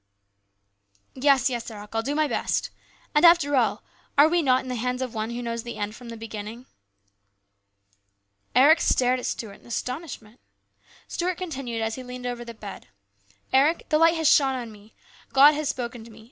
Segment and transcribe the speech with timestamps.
[1.13, 2.69] "104 HIS BROTHER'S KEEPER." Yes, yes, Eric, I'll do my best.
[3.13, 3.83] After all,
[4.17, 6.65] are we not in the hands of One who knows the end from the beginning."
[8.55, 10.39] Eric stared at Stuart in astonishment.
[11.07, 12.87] Stuart continued as he leaned over the bed:"
[13.53, 14.95] Eric, the Light has shone upon me.
[15.33, 16.19] God has spoken to me.